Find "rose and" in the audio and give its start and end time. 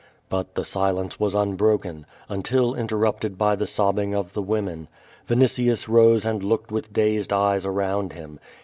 5.87-6.41